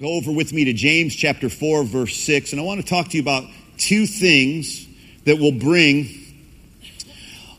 [0.00, 3.10] Go over with me to James chapter 4, verse 6, and I want to talk
[3.10, 3.44] to you about
[3.78, 4.88] two things
[5.24, 6.08] that will bring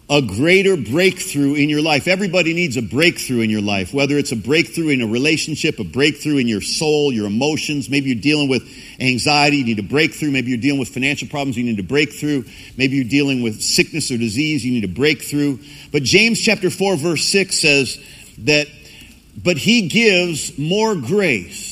[0.09, 2.09] a greater breakthrough in your life.
[2.09, 5.85] Everybody needs a breakthrough in your life, whether it's a breakthrough in a relationship, a
[5.85, 7.89] breakthrough in your soul, your emotions.
[7.89, 8.67] Maybe you're dealing with
[8.99, 10.31] anxiety, you need a breakthrough.
[10.31, 12.43] Maybe you're dealing with financial problems, you need a breakthrough.
[12.75, 15.57] Maybe you're dealing with sickness or disease, you need a breakthrough.
[15.93, 17.97] But James chapter 4, verse 6 says
[18.39, 18.67] that,
[19.41, 21.64] but he gives more grace.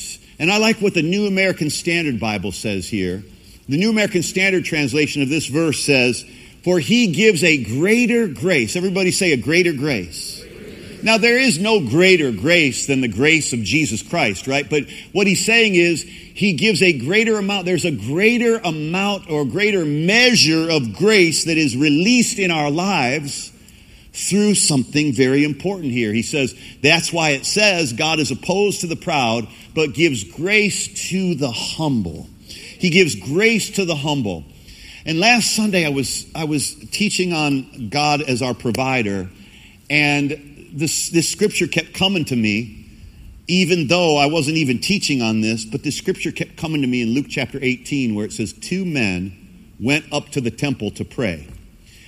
[0.44, 3.24] And I like what the New American Standard Bible says here.
[3.70, 6.26] The New American Standard translation of this verse says,
[6.66, 8.76] For he gives a greater grace.
[8.76, 10.44] Everybody say a greater grace.
[11.02, 14.70] Now, there is no greater grace than the grace of Jesus Christ, right?
[14.70, 14.84] But
[15.14, 17.66] what he's saying is, he gives a greater amount.
[17.66, 23.54] There's a greater amount or greater measure of grace that is released in our lives
[24.14, 26.14] through something very important here.
[26.14, 31.10] He says, that's why it says God is opposed to the proud, but gives grace
[31.10, 32.28] to the humble.
[32.48, 34.44] He gives grace to the humble.
[35.06, 39.30] And last Sunday I was, I was teaching on God as our provider,
[39.90, 42.88] and this, this scripture kept coming to me,
[43.48, 47.02] even though I wasn't even teaching on this, but this scripture kept coming to me
[47.02, 51.04] in Luke chapter 18, where it says, Two men went up to the temple to
[51.04, 51.48] pray.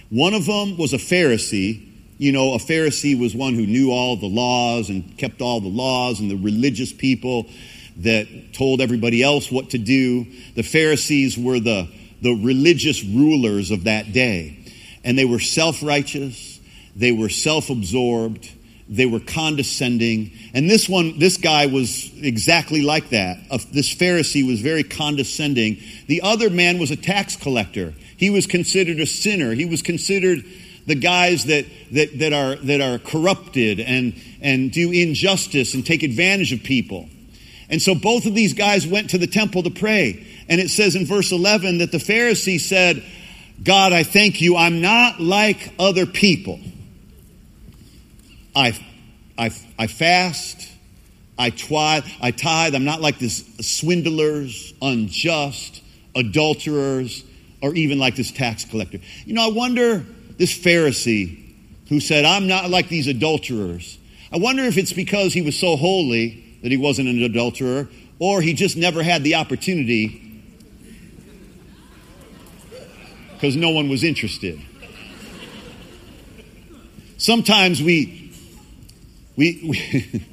[0.10, 4.16] One of them was a Pharisee, you know, a Pharisee was one who knew all
[4.16, 7.48] the laws and kept all the laws, and the religious people
[7.98, 10.26] that told everybody else what to do.
[10.56, 11.90] The Pharisees were the,
[12.22, 14.60] the religious rulers of that day.
[15.04, 16.60] And they were self righteous,
[16.96, 18.50] they were self absorbed,
[18.88, 20.32] they were condescending.
[20.54, 23.38] And this one, this guy was exactly like that.
[23.72, 25.80] This Pharisee was very condescending.
[26.08, 27.94] The other man was a tax collector.
[28.18, 29.54] He was considered a sinner.
[29.54, 30.44] He was considered
[30.86, 36.04] the guys that, that, that, are, that are corrupted and, and do injustice and take
[36.04, 37.10] advantage of people.
[37.70, 40.26] And so both of these guys went to the temple to pray.
[40.48, 43.04] And it says in verse 11 that the Pharisee said,
[43.64, 44.56] God, I thank you.
[44.56, 46.60] I'm not like other people.
[48.56, 48.80] I,
[49.38, 50.70] I, I fast.
[51.38, 52.76] I tithe, I tithe.
[52.76, 55.82] I'm not like this swindlers, unjust,
[56.16, 57.26] adulterers,
[57.62, 59.00] or even like this tax collector.
[59.26, 60.06] You know, I wonder
[60.38, 61.46] this Pharisee
[61.90, 63.98] who said, I'm not like these adulterers.
[64.32, 67.88] I wonder if it's because he was so holy that he wasn't an adulterer,
[68.20, 70.44] or he just never had the opportunity
[73.34, 74.60] because no one was interested.
[77.18, 78.32] Sometimes we,
[79.36, 80.26] we, we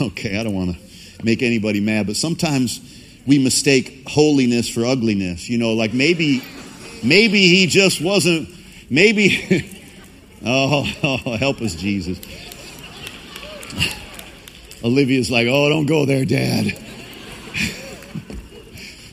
[0.00, 2.80] okay, I don't want to make anybody mad, but sometimes
[3.26, 5.48] we mistake holiness for ugliness.
[5.48, 6.42] You know, like maybe,
[7.02, 8.48] maybe he just wasn't
[8.88, 9.82] Maybe,
[10.44, 12.20] oh, oh, help us, Jesus.
[14.84, 16.66] Olivia's like, oh, don't go there, Dad.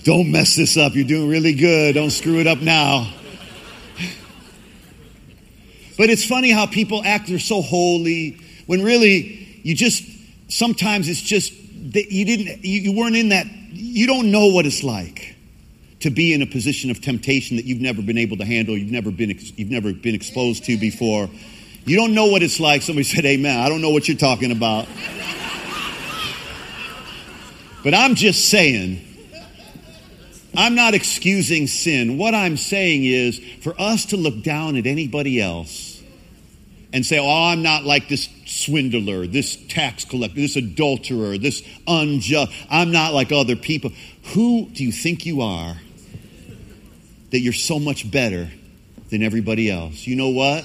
[0.03, 0.93] don't mess this up.
[0.93, 1.95] You're doing really good.
[1.95, 3.11] Don't screw it up now.
[5.97, 10.03] But it's funny how people act, they're so holy, when really you just,
[10.49, 15.32] sometimes it's just you didn't, you weren't in that, you don't know what it's like
[16.03, 18.91] to be in a position of temptation that you've never been able to handle, you've
[18.91, 21.29] never been, you've never been exposed to before.
[21.85, 22.81] You don't know what it's like.
[22.81, 23.57] Somebody said, Amen.
[23.57, 24.87] I don't know what you're talking about.
[27.83, 29.01] but I'm just saying,
[30.55, 32.17] I'm not excusing sin.
[32.17, 36.03] What I'm saying is for us to look down at anybody else
[36.91, 42.51] and say, Oh, I'm not like this swindler, this tax collector, this adulterer, this unjust.
[42.69, 43.91] I'm not like other people.
[44.33, 45.77] Who do you think you are
[47.33, 48.47] that you're so much better
[49.09, 50.05] than everybody else.
[50.05, 50.63] You know what?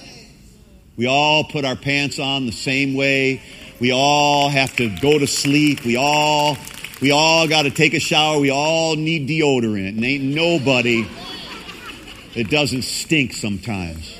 [0.98, 3.40] We all put our pants on the same way.
[3.80, 5.82] We all have to go to sleep.
[5.86, 6.58] We all
[7.00, 8.38] we all got to take a shower.
[8.38, 9.96] We all need deodorant.
[9.96, 11.08] And ain't nobody
[12.34, 14.14] that doesn't stink sometimes.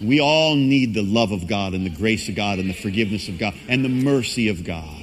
[0.00, 3.28] We all need the love of God and the grace of God and the forgiveness
[3.28, 5.01] of God and the mercy of God.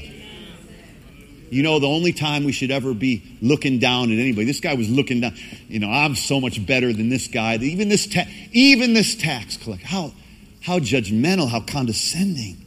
[1.52, 4.46] You know, the only time we should ever be looking down at anybody.
[4.46, 5.36] This guy was looking down.
[5.68, 7.56] You know, I'm so much better than this guy.
[7.58, 9.88] Even this, ta- even this tax collector.
[9.88, 10.14] How,
[10.62, 12.64] how judgmental, how condescending,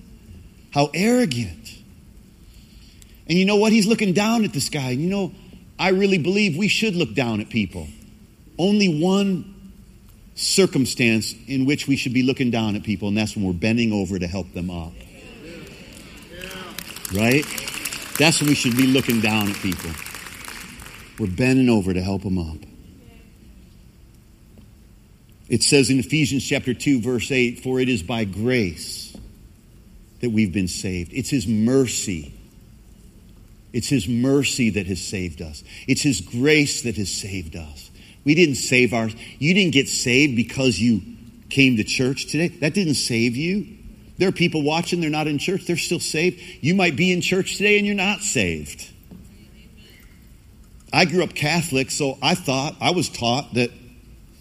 [0.73, 1.79] how arrogant.
[3.29, 3.73] And you know what?
[3.73, 4.91] He's looking down at this guy.
[4.91, 5.33] You know,
[5.79, 7.89] I really believe we should look down at people.
[8.59, 9.53] Only one
[10.35, 13.93] circumstance in which we should be looking down at people, and that's when we're bending
[13.93, 14.93] over to help them up.
[17.15, 17.45] Right?
[18.19, 19.91] That's when we should be looking down at people.
[21.19, 22.57] We're bending over to help them up.
[25.49, 29.17] It says in Ephesians chapter 2, verse 8, For it is by grace
[30.21, 31.13] that we've been saved.
[31.13, 32.35] It's His mercy
[33.73, 35.65] It's His mercy that has saved us.
[35.89, 37.91] It's His grace that has saved us.
[38.25, 39.15] We didn't save ours.
[39.39, 41.03] You didn't get saved because you
[41.49, 42.49] came to church today.
[42.49, 43.79] That didn't save you.
[44.19, 46.41] There are people watching, they're not in church, they're still saved.
[46.61, 48.89] You might be in church today and you're not saved.
[50.93, 53.71] I grew up Catholic, so I thought, I was taught that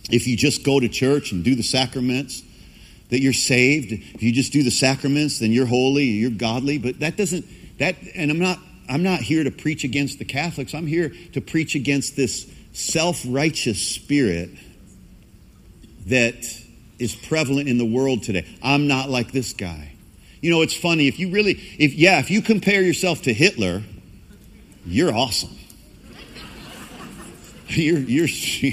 [0.10, 2.44] if you just go to church and do the sacraments,
[3.12, 3.92] that you're saved.
[3.92, 6.78] If you just do the sacraments, then you're holy, you're godly.
[6.78, 7.46] But that doesn't,
[7.78, 8.58] that, and I'm not,
[8.90, 10.74] I'm not here to preach against the Catholics.
[10.74, 14.50] I'm here to preach against this self righteous spirit
[16.08, 16.44] that
[17.02, 18.46] is prevalent in the world today.
[18.62, 19.94] I'm not like this guy.
[20.40, 21.08] You know, it's funny.
[21.08, 23.82] If you really, if, yeah, if you compare yourself to Hitler,
[24.86, 25.56] you're awesome.
[27.68, 28.28] You're, you're,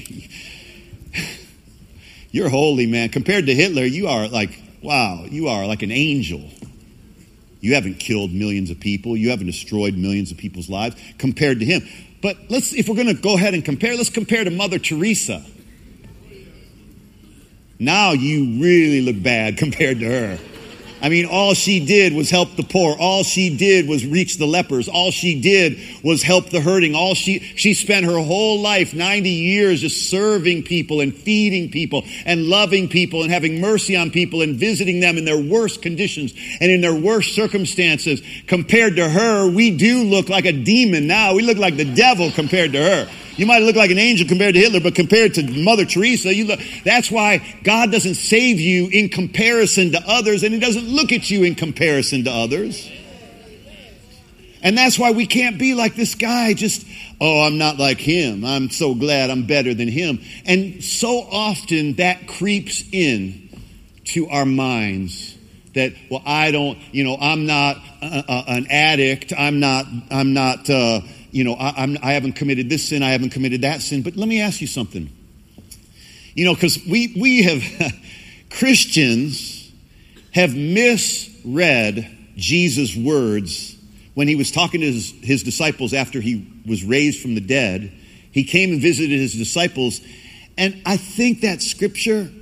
[2.32, 3.10] you're holy, man.
[3.10, 6.42] Compared to Hitler, you are like, wow, you are like an angel.
[7.60, 9.16] You haven't killed millions of people.
[9.16, 11.82] You haven't destroyed millions of people's lives compared to him.
[12.20, 15.44] But let's, if we're going to go ahead and compare, let's compare to Mother Teresa.
[17.78, 20.38] Now you really look bad compared to her.
[21.00, 22.96] I mean, all she did was help the poor.
[22.98, 24.88] All she did was reach the lepers.
[24.88, 26.96] All she did was help the hurting.
[26.96, 32.04] All she, she spent her whole life, 90 years, just serving people and feeding people
[32.26, 36.34] and loving people and having mercy on people and visiting them in their worst conditions
[36.60, 38.20] and in their worst circumstances.
[38.48, 41.34] Compared to her, we do look like a demon now.
[41.34, 43.08] We look like the devil compared to her.
[43.38, 46.44] You might look like an angel compared to Hitler, but compared to Mother Teresa, you
[46.44, 51.12] look, that's why God doesn't save you in comparison to others, and He doesn't look
[51.12, 52.90] at you in comparison to others.
[54.62, 56.84] And that's why we can't be like this guy, just,
[57.20, 58.44] oh, I'm not like him.
[58.44, 60.20] I'm so glad I'm better than him.
[60.44, 63.48] And so often that creeps in
[64.06, 65.36] to our minds
[65.74, 69.32] that, well, I don't, you know, I'm not uh, uh, an addict.
[69.36, 71.02] I'm not, I'm not, uh,
[71.38, 74.02] you know, I, I'm, I haven't committed this sin, I haven't committed that sin.
[74.02, 75.08] But let me ask you something.
[76.34, 77.62] You know, because we, we have,
[78.50, 79.70] Christians
[80.32, 83.76] have misread Jesus' words
[84.14, 87.92] when he was talking to his, his disciples after he was raised from the dead.
[88.32, 90.00] He came and visited his disciples.
[90.56, 92.32] And I think that scripture,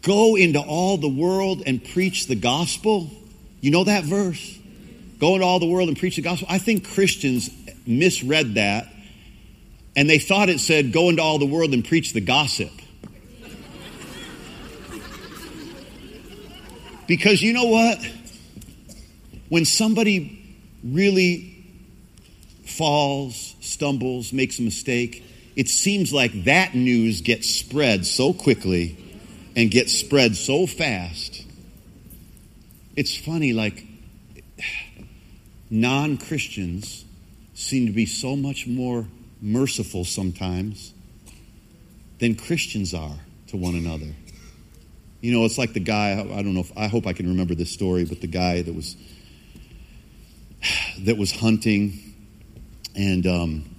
[0.00, 3.10] go into all the world and preach the gospel.
[3.60, 4.58] You know that verse?
[5.18, 6.46] Go into all the world and preach the gospel.
[6.50, 7.50] I think Christians
[7.88, 8.88] misread that
[9.98, 12.70] and they thought it said, Go into all the world and preach the gossip.
[17.08, 17.98] Because you know what?
[19.48, 21.64] When somebody really
[22.64, 25.24] falls, stumbles, makes a mistake,
[25.56, 28.96] it seems like that news gets spread so quickly
[29.56, 31.44] and gets spread so fast.
[32.94, 33.84] It's funny, like
[35.70, 37.04] non Christians
[37.58, 39.04] seem to be so much more
[39.42, 40.94] merciful sometimes
[42.20, 43.16] than Christians are
[43.48, 44.14] to one another.
[45.20, 47.56] You know, it's like the guy, I don't know if, I hope I can remember
[47.56, 48.96] this story, but the guy that was,
[51.00, 52.14] that was hunting
[52.94, 53.76] and, um,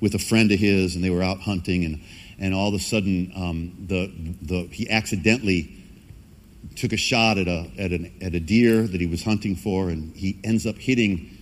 [0.00, 2.00] with a friend of his and they were out hunting and,
[2.40, 4.10] and all of a sudden, um, the,
[4.42, 5.70] the, he accidentally
[6.74, 9.88] took a shot at a, at, an, at a deer that he was hunting for
[9.88, 11.36] and he ends up hitting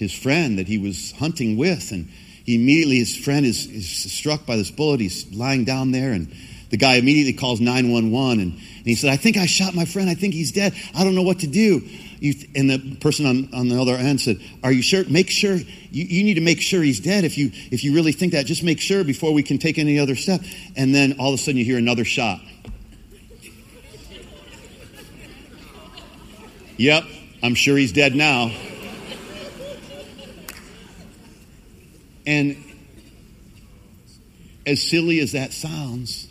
[0.00, 1.92] his friend that he was hunting with.
[1.92, 2.08] And
[2.44, 4.98] he immediately, his friend is, is struck by this bullet.
[4.98, 6.34] He's lying down there, and
[6.70, 8.40] the guy immediately calls 911.
[8.40, 10.08] And, and he said, I think I shot my friend.
[10.08, 10.74] I think he's dead.
[10.94, 11.86] I don't know what to do.
[12.18, 15.04] You, and the person on, on the other end said, Are you sure?
[15.08, 15.54] Make sure.
[15.56, 17.24] You, you need to make sure he's dead.
[17.24, 19.98] If you, if you really think that, just make sure before we can take any
[19.98, 20.40] other step.
[20.76, 22.40] And then all of a sudden you hear another shot.
[26.78, 27.04] yep,
[27.42, 28.50] I'm sure he's dead now.
[32.30, 32.62] And
[34.64, 36.28] as silly as that sounds,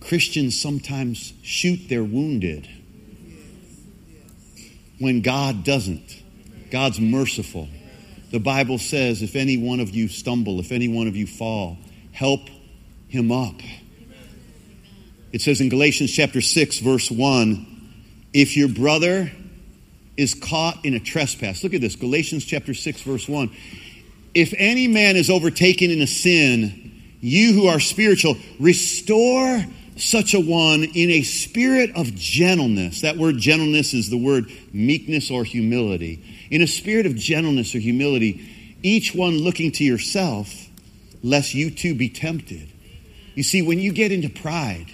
[0.00, 2.68] Christians sometimes shoot their wounded
[4.98, 6.22] when God doesn't.
[6.70, 7.70] God's merciful.
[8.32, 11.78] The Bible says, if any one of you stumble, if any one of you fall,
[12.12, 12.50] help
[13.08, 13.54] him up.
[15.32, 17.70] It says in Galatians chapter 6, verse 1
[18.34, 19.32] if your brother
[20.18, 23.50] is caught in a trespass, look at this Galatians chapter 6, verse 1
[24.34, 29.64] if any man is overtaken in a sin, you who are spiritual, restore
[29.96, 33.02] such a one in a spirit of gentleness.
[33.02, 36.48] That word gentleness is the word meekness or humility.
[36.50, 40.52] In a spirit of gentleness or humility, each one looking to yourself,
[41.22, 42.68] lest you too be tempted.
[43.34, 44.86] You see, when you get into pride,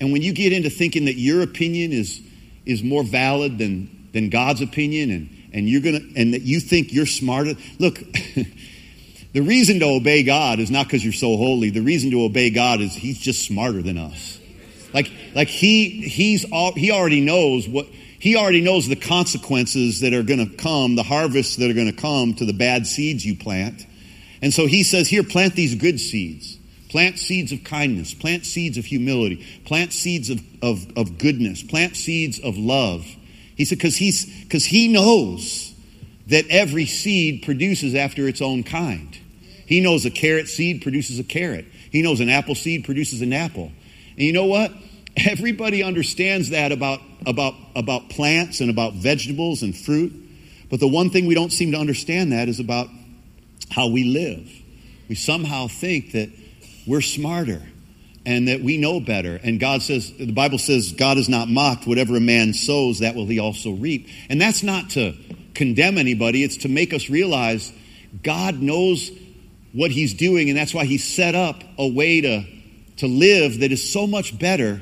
[0.00, 2.20] and when you get into thinking that your opinion is,
[2.66, 6.92] is more valid than, than God's opinion, and, and you're gonna and that you think
[6.92, 7.54] you're smarter.
[7.78, 7.98] Look,
[9.32, 11.70] the reason to obey God is not because you're so holy.
[11.70, 14.40] The reason to obey God is He's just smarter than us.
[14.92, 20.12] Like like He He's all, He already knows what He already knows the consequences that
[20.12, 23.24] are going to come, the harvests that are going to come to the bad seeds
[23.24, 23.86] you plant.
[24.42, 26.58] And so He says, here, plant these good seeds.
[26.88, 28.14] Plant seeds of kindness.
[28.14, 29.44] Plant seeds of humility.
[29.64, 31.62] Plant seeds of, of, of goodness.
[31.62, 33.04] Plant seeds of love.
[33.56, 35.74] He said, because he's because he knows
[36.26, 39.18] that every seed produces after its own kind.
[39.66, 41.66] He knows a carrot seed produces a carrot.
[41.90, 43.70] He knows an apple seed produces an apple.
[44.12, 44.72] And you know what?
[45.16, 50.12] Everybody understands that about, about, about plants and about vegetables and fruit.
[50.70, 52.88] But the one thing we don't seem to understand that is about
[53.70, 54.50] how we live.
[55.08, 56.30] We somehow think that
[56.86, 57.62] we're smarter
[58.26, 59.38] and that we know better.
[59.42, 61.86] And God says, the Bible says, God is not mocked.
[61.86, 64.08] Whatever a man sows, that will he also reap.
[64.28, 65.14] And that's not to
[65.54, 67.72] condemn anybody, it's to make us realize
[68.22, 69.10] God knows
[69.72, 72.44] what he's doing, and that's why he set up a way to,
[72.98, 74.80] to live that is so much better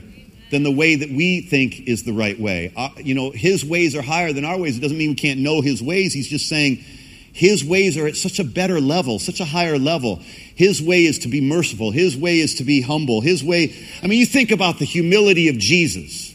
[0.51, 2.73] than the way that we think is the right way.
[2.77, 4.77] Uh, you know, his ways are higher than our ways.
[4.77, 6.13] It doesn't mean we can't know his ways.
[6.13, 6.85] He's just saying,
[7.33, 10.21] his ways are at such a better level, such a higher level.
[10.55, 11.91] His way is to be merciful.
[11.91, 13.21] His way is to be humble.
[13.21, 16.35] His way, I mean, you think about the humility of Jesus.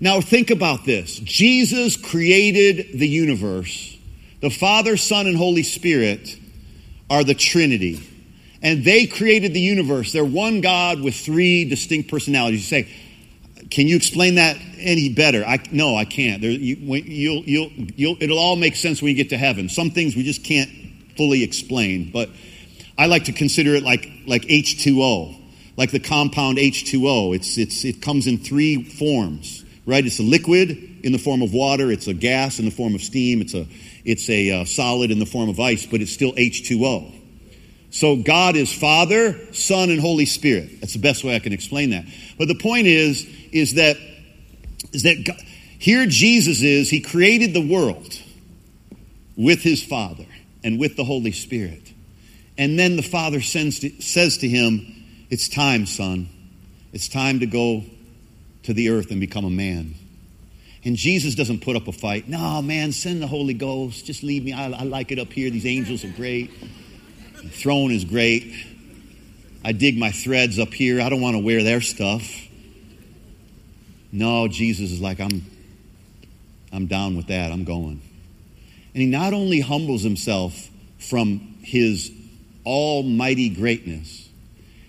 [0.00, 3.96] Now, think about this Jesus created the universe.
[4.40, 6.36] The Father, Son, and Holy Spirit
[7.08, 8.00] are the Trinity.
[8.60, 10.12] And they created the universe.
[10.12, 12.60] They're one God with three distinct personalities.
[12.60, 12.92] You say,
[13.70, 15.44] can you explain that any better?
[15.44, 16.42] I, no, I can't.
[16.42, 19.68] There, you, you'll, you'll, you'll, it'll all make sense when you get to heaven.
[19.68, 20.70] Some things we just can't
[21.16, 22.28] fully explain, but
[22.96, 25.40] I like to consider it like, like H2O,
[25.76, 27.34] like the compound H2O.
[27.34, 30.04] It's, it's, it comes in three forms, right?
[30.04, 30.70] It's a liquid
[31.02, 33.66] in the form of water, it's a gas in the form of steam, it's a,
[34.04, 37.20] it's a uh, solid in the form of ice, but it's still H2O.
[37.90, 40.80] So God is Father, Son, and Holy Spirit.
[40.80, 42.06] That's the best way I can explain that.
[42.38, 43.98] But the point is, is that,
[44.92, 45.36] is that God,
[45.78, 48.18] here Jesus is, He created the world
[49.36, 50.24] with His Father
[50.64, 51.91] and with the Holy Spirit.
[52.58, 54.86] And then the Father sends to, says to him,
[55.30, 56.28] It's time, son.
[56.92, 57.84] It's time to go
[58.64, 59.94] to the earth and become a man.
[60.84, 62.28] And Jesus doesn't put up a fight.
[62.28, 64.04] No, man, send the Holy Ghost.
[64.04, 64.52] Just leave me.
[64.52, 65.48] I, I like it up here.
[65.48, 66.50] These angels are great.
[67.42, 68.52] The throne is great.
[69.64, 71.00] I dig my threads up here.
[71.00, 72.28] I don't want to wear their stuff.
[74.10, 75.44] No, Jesus is like, I'm,
[76.72, 77.52] I'm down with that.
[77.52, 78.02] I'm going.
[78.94, 80.68] And he not only humbles himself
[80.98, 82.12] from his
[82.64, 84.28] almighty greatness,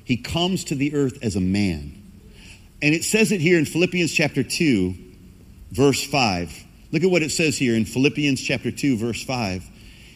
[0.06, 2.01] he comes to the earth as a man.
[2.82, 4.94] And it says it here in Philippians chapter 2,
[5.72, 6.65] verse 5.
[6.92, 9.63] Look at what it says here in Philippians chapter 2, verse 5.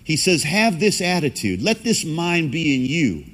[0.03, 1.61] He says, Have this attitude.
[1.61, 3.25] Let this mind be in you.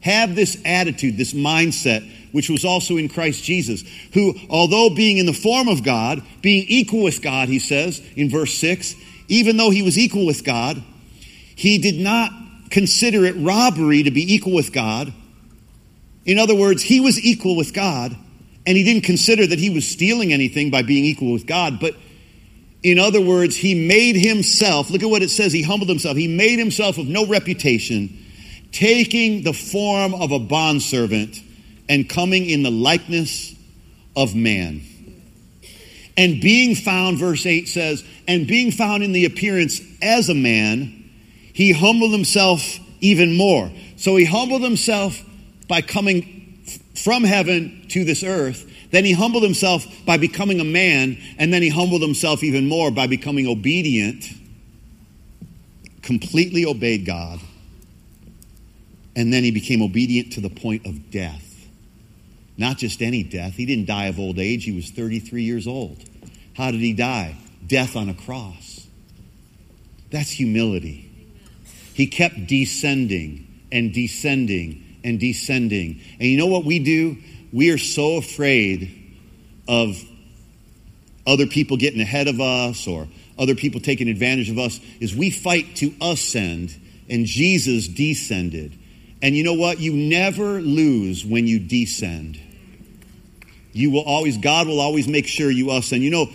[0.00, 5.26] Have this attitude, this mindset, which was also in Christ Jesus, who, although being in
[5.26, 8.94] the form of God, being equal with God, he says in verse 6,
[9.28, 10.82] even though he was equal with God,
[11.56, 12.30] he did not
[12.74, 15.14] consider it robbery to be equal with God.
[16.26, 18.16] In other words, he was equal with God,
[18.66, 21.94] and he didn't consider that he was stealing anything by being equal with God, but
[22.82, 26.16] in other words, he made himself, look at what it says, he humbled himself.
[26.16, 28.18] He made himself of no reputation,
[28.72, 31.40] taking the form of a bondservant
[31.88, 33.54] and coming in the likeness
[34.16, 34.82] of man.
[36.16, 41.03] And being found, verse 8 says, and being found in the appearance as a man,
[41.54, 43.72] he humbled himself even more.
[43.96, 45.18] So he humbled himself
[45.66, 46.62] by coming
[46.94, 51.62] from heaven to this earth then he humbled himself by becoming a man, and then
[51.62, 54.24] he humbled himself even more by becoming obedient,
[56.00, 57.40] completely obeyed God,
[59.16, 61.66] and then he became obedient to the point of death.
[62.56, 63.54] Not just any death.
[63.54, 65.98] He didn't die of old age, he was 33 years old.
[66.56, 67.36] How did he die?
[67.66, 68.86] Death on a cross.
[70.10, 71.03] That's humility.
[71.94, 76.00] He kept descending and descending and descending.
[76.20, 77.16] And you know what we do?
[77.54, 79.14] we are so afraid
[79.68, 79.96] of
[81.24, 83.06] other people getting ahead of us or
[83.38, 86.74] other people taking advantage of us is we fight to ascend
[87.08, 88.76] and Jesus descended.
[89.22, 89.78] And you know what?
[89.78, 92.40] You never lose when you descend.
[93.72, 96.02] You will always, God will always make sure you ascend.
[96.02, 96.30] You know,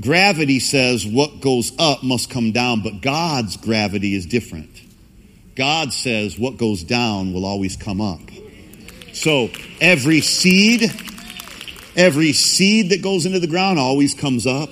[0.00, 4.77] gravity says what goes up must come down, but God's gravity is different.
[5.58, 8.20] God says what goes down will always come up.
[9.12, 9.50] So
[9.80, 10.84] every seed,
[11.96, 14.70] every seed that goes into the ground always comes up.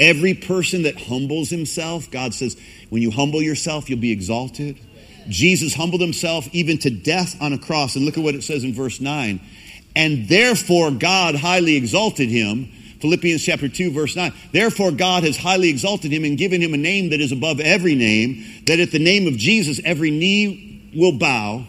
[0.00, 2.56] Every person that humbles himself, God says,
[2.90, 4.78] when you humble yourself, you'll be exalted.
[5.28, 7.94] Jesus humbled himself even to death on a cross.
[7.94, 9.40] And look at what it says in verse 9.
[9.94, 12.72] And therefore God highly exalted him.
[13.00, 14.32] Philippians chapter 2, verse 9.
[14.52, 17.94] Therefore God has highly exalted him and given him a name that is above every
[17.94, 21.66] name, that at the name of Jesus every knee will bow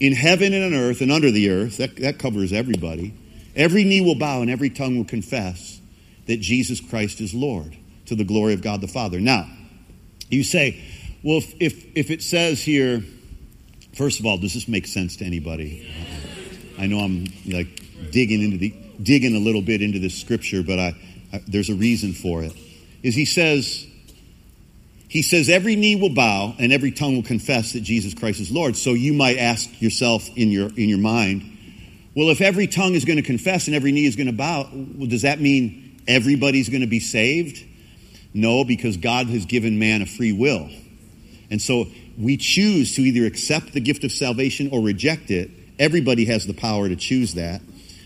[0.00, 1.76] in heaven and on earth and under the earth.
[1.76, 3.14] That, that covers everybody.
[3.54, 5.80] Every knee will bow and every tongue will confess
[6.26, 9.20] that Jesus Christ is Lord to the glory of God the Father.
[9.20, 9.48] Now,
[10.28, 10.82] you say,
[11.22, 13.02] well, if, if, if it says here,
[13.94, 15.86] first of all, does this make sense to anybody?
[16.78, 20.78] I know I'm like digging into the digging a little bit into this scripture, but
[20.78, 20.94] I,
[21.32, 22.52] I there's a reason for it.
[23.02, 23.86] Is he says
[25.08, 28.50] he says every knee will bow and every tongue will confess that Jesus Christ is
[28.50, 28.76] Lord.
[28.76, 31.42] So you might ask yourself in your in your mind,
[32.14, 34.68] well, if every tongue is going to confess and every knee is going to bow,
[34.72, 37.64] well, does that mean everybody's going to be saved?
[38.34, 40.70] No, because God has given man a free will.
[41.50, 41.86] And so
[42.18, 45.50] we choose to either accept the gift of salvation or reject it.
[45.78, 47.60] Everybody has the power to choose that.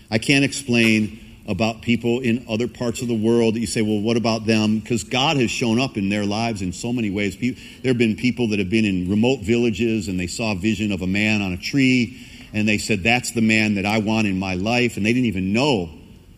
[0.09, 4.01] I can't explain about people in other parts of the world that you say, well,
[4.01, 4.79] what about them?
[4.79, 7.37] Because God has shown up in their lives in so many ways.
[7.37, 10.91] There have been people that have been in remote villages and they saw a vision
[10.91, 12.21] of a man on a tree
[12.53, 14.97] and they said, that's the man that I want in my life.
[14.97, 15.89] And they didn't even know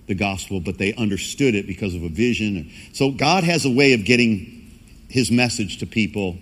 [0.07, 2.71] the gospel, but they understood it because of a vision.
[2.93, 6.37] So God has a way of getting his message to people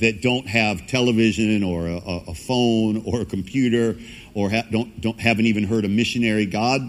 [0.00, 1.96] that don't have television or a,
[2.28, 3.96] a phone or a computer
[4.34, 6.46] or ha- don't, don't, haven't even heard a missionary.
[6.46, 6.80] God,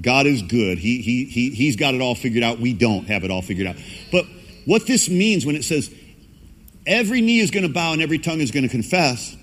[0.00, 0.78] God is good.
[0.78, 2.60] He, he, he, he's got it all figured out.
[2.60, 3.76] We don't have it all figured out.
[4.12, 4.26] But
[4.64, 5.92] what this means when it says
[6.86, 9.36] every knee is going to bow and every tongue is going to confess,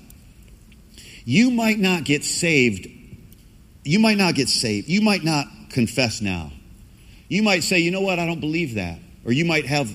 [1.25, 2.88] you might not get saved.
[3.83, 4.88] You might not get saved.
[4.88, 6.51] You might not confess now.
[7.27, 9.00] You might say, you know what, I don't believe that.
[9.25, 9.89] Or you might have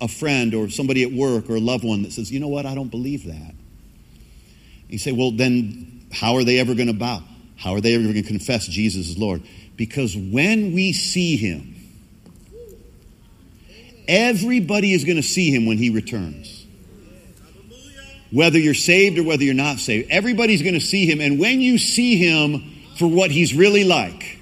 [0.00, 2.66] a friend or somebody at work or a loved one that says, you know what,
[2.66, 3.54] I don't believe that.
[4.88, 7.22] You say, well, then how are they ever going to bow?
[7.56, 9.42] How are they ever going to confess Jesus is Lord?
[9.76, 11.74] Because when we see him,
[14.08, 16.66] everybody is going to see him when he returns.
[18.32, 21.20] Whether you're saved or whether you're not saved, everybody's going to see him.
[21.20, 22.62] And when you see him
[22.96, 24.38] for what he's really like,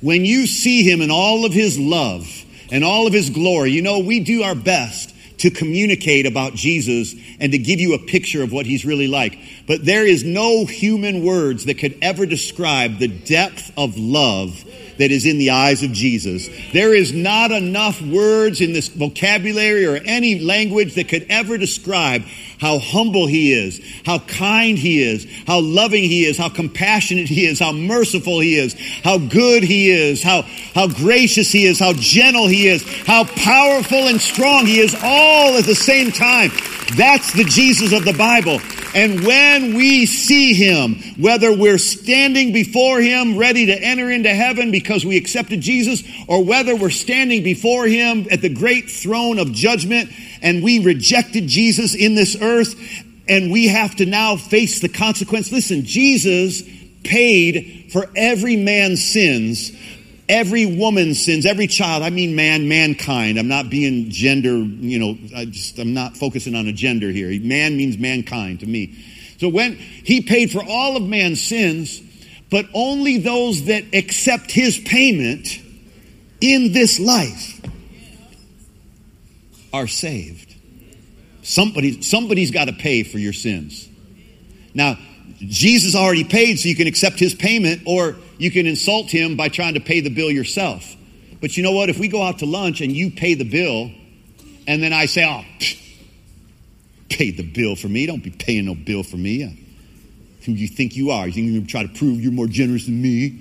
[0.00, 3.70] when you see him in all of his love, and all of his glory.
[3.70, 7.98] You know, we do our best to communicate about Jesus and to give you a
[7.98, 9.38] picture of what he's really like.
[9.66, 14.64] But there is no human words that could ever describe the depth of love
[14.98, 16.48] that is in the eyes of Jesus.
[16.72, 22.22] There is not enough words in this vocabulary or any language that could ever describe
[22.58, 27.46] how humble he is, how kind he is, how loving he is, how compassionate he
[27.46, 30.42] is, how merciful he is, how good he is, how,
[30.74, 35.56] how gracious he is, how gentle he is, how powerful and strong he is, all
[35.56, 36.50] at the same time.
[36.96, 38.60] That's the Jesus of the Bible.
[38.94, 44.70] And when we see him, whether we're standing before him ready to enter into heaven
[44.70, 49.52] because we accepted Jesus, or whether we're standing before him at the great throne of
[49.52, 52.76] judgment and we rejected Jesus in this earth
[53.26, 55.50] and we have to now face the consequence.
[55.50, 56.62] Listen, Jesus
[57.02, 59.72] paid for every man's sins
[60.28, 63.38] every woman sins, every child, I mean man, mankind.
[63.38, 67.28] I'm not being gender, you know, I just, I'm not focusing on a gender here.
[67.40, 68.98] Man means mankind to me.
[69.38, 72.00] So when he paid for all of man's sins,
[72.50, 75.60] but only those that accept his payment
[76.40, 77.60] in this life
[79.72, 80.54] are saved.
[81.42, 83.88] Somebody, somebody's got to pay for your sins.
[84.72, 84.98] Now,
[85.40, 89.48] Jesus already paid, so you can accept his payment, or you can insult him by
[89.48, 90.96] trying to pay the bill yourself.
[91.40, 91.90] But you know what?
[91.90, 93.90] If we go out to lunch and you pay the bill,
[94.66, 95.44] and then I say, oh,
[97.08, 98.06] pay the bill for me.
[98.06, 99.44] Don't be paying no bill for me.
[99.44, 99.50] Uh,
[100.44, 101.26] who you think you are?
[101.26, 103.40] You think you're going to try to prove you're more generous than me?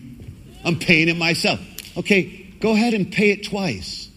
[0.64, 1.60] I'm paying it myself.
[1.98, 4.10] Okay, go ahead and pay it twice.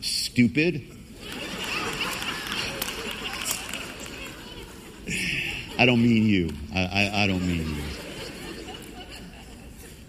[0.00, 0.82] Stupid.
[5.78, 6.50] I don't mean you.
[6.74, 7.99] I, I, I don't mean you.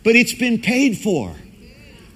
[0.03, 1.35] But it's been paid for.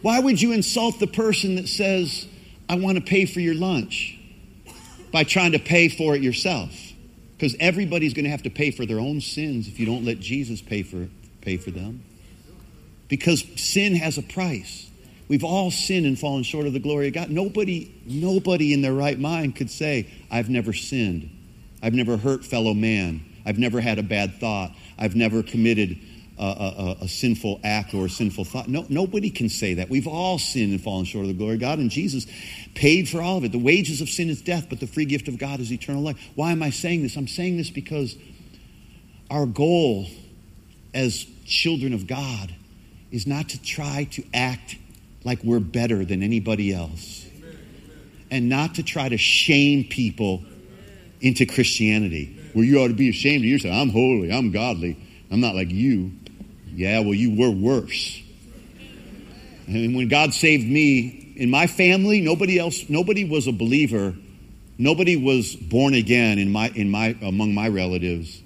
[0.01, 2.27] Why would you insult the person that says,
[2.69, 4.19] I want to pay for your lunch
[5.11, 6.71] by trying to pay for it yourself?
[7.37, 10.19] Because everybody's going to have to pay for their own sins if you don't let
[10.19, 11.07] Jesus pay for,
[11.41, 12.03] pay for them.
[13.07, 14.89] Because sin has a price.
[15.27, 17.29] We've all sinned and fallen short of the glory of God.
[17.29, 21.29] Nobody, nobody in their right mind could say, I've never sinned.
[21.81, 23.25] I've never hurt fellow man.
[23.45, 24.71] I've never had a bad thought.
[24.97, 25.97] I've never committed
[26.37, 28.67] a, a, a, sinful act or a sinful thought.
[28.67, 29.89] No, nobody can say that.
[29.89, 32.25] We've all sinned and fallen short of the glory of God, and Jesus
[32.73, 33.51] paid for all of it.
[33.51, 36.17] The wages of sin is death, but the free gift of God is eternal life.
[36.35, 37.15] Why am I saying this?
[37.15, 38.17] I'm saying this because
[39.31, 40.07] our goal
[40.93, 42.53] as children of God
[43.11, 44.75] is not to try to act
[45.23, 47.25] like we're better than anybody else
[48.29, 50.43] and not to try to shame people
[51.21, 52.37] into Christianity.
[52.53, 53.73] Where you ought to be ashamed of yourself.
[53.73, 54.97] I'm holy, I'm godly,
[55.31, 56.11] I'm not like you.
[56.75, 58.21] Yeah, well, you were worse.
[59.67, 64.15] And when God saved me, in my family, nobody else, nobody was a believer.
[64.77, 68.41] Nobody was born again in my, in my, among my relatives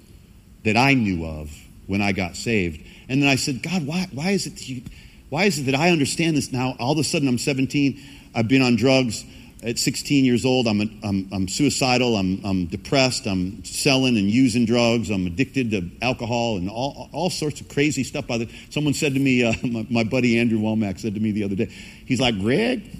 [0.64, 1.50] that I knew of
[1.86, 2.86] when I got saved.
[3.08, 4.82] And then I said, God, why, why is it
[5.28, 6.74] why is it that I understand this now?
[6.80, 8.00] All of a sudden, I'm 17.
[8.34, 9.24] I've been on drugs
[9.62, 14.30] at 16 years old, I'm, a, I'm, I'm suicidal, I'm, I'm depressed, I'm selling and
[14.30, 18.26] using drugs, I'm addicted to alcohol and all, all sorts of crazy stuff.
[18.26, 21.32] By the, someone said to me, uh, my, my, buddy Andrew Wommack said to me
[21.32, 21.66] the other day,
[22.06, 22.90] he's like, Greg,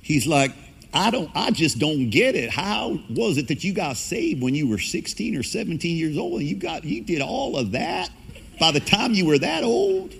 [0.00, 0.52] he's like,
[0.94, 2.50] I don't, I just don't get it.
[2.50, 6.40] How was it that you got saved when you were 16 or 17 years old
[6.40, 8.08] and you got, you did all of that
[8.58, 10.14] by the time you were that old?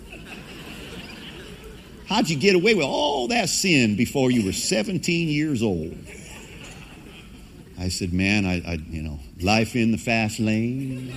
[2.07, 5.97] How'd you get away with all that sin before you were 17 years old?
[7.79, 11.14] I said, Man, I, I you know, life in the fast lane.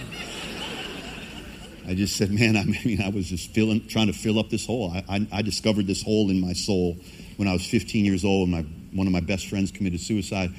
[1.87, 4.65] I just said, Man, I mean, I was just filling, trying to fill up this
[4.65, 4.91] hole.
[4.91, 6.97] I, I, I discovered this hole in my soul
[7.35, 8.49] when I was 15 years old.
[8.49, 8.61] And my,
[8.97, 10.53] one of my best friends committed suicide.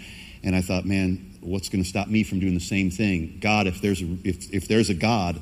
[0.44, 3.38] And I thought, man, what's going to stop me from doing the same thing?
[3.40, 5.40] God, if there's a, if, if there's a God,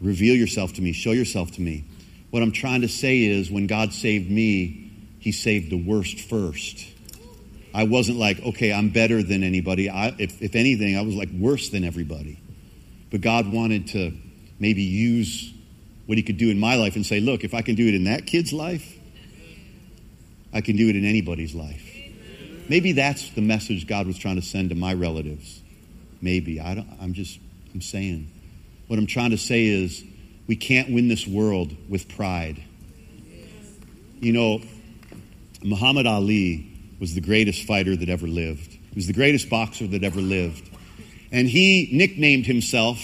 [0.00, 1.84] reveal yourself to me, show yourself to me.
[2.30, 6.86] What I'm trying to say is when God saved me, He saved the worst first.
[7.74, 9.90] I wasn't like, okay, I'm better than anybody.
[9.90, 12.40] I, if, if anything, I was like worse than everybody.
[13.10, 14.12] But God wanted to
[14.58, 15.52] maybe use
[16.06, 17.94] what He could do in my life and say, look, if I can do it
[17.94, 18.98] in that kid's life,
[20.52, 21.92] I can do it in anybody's life.
[22.68, 25.62] Maybe that's the message God was trying to send to my relatives.
[26.20, 26.60] Maybe.
[26.60, 27.38] I I'm just,
[27.74, 28.30] I'm saying.
[28.86, 30.02] What I'm trying to say is,
[30.46, 32.62] we can't win this world with pride.
[34.20, 34.60] You know,
[35.62, 36.66] Muhammad Ali
[37.00, 38.72] was the greatest fighter that ever lived.
[38.72, 40.70] He was the greatest boxer that ever lived.
[41.32, 42.98] And he nicknamed himself,